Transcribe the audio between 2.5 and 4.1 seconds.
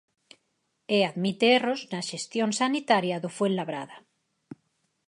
sanitaria do Fuenlabrada.